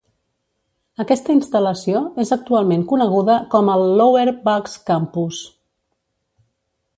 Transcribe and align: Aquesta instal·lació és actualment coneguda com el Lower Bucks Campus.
Aquesta 1.03 1.33
instal·lació 1.39 2.01
és 2.23 2.33
actualment 2.37 2.85
coneguda 2.93 3.35
com 3.53 3.69
el 3.75 3.85
Lower 4.01 4.25
Bucks 4.49 4.79
Campus. 4.89 5.45